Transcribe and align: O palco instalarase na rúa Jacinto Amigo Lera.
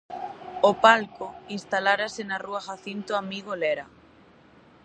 O 0.69 0.71
palco 0.85 1.25
instalarase 1.57 2.21
na 2.25 2.37
rúa 2.45 2.65
Jacinto 2.67 3.11
Amigo 3.23 3.51
Lera. 3.61 3.85